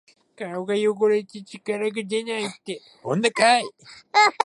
[0.35, 3.63] 顔が汚れて力がでないって、女かい！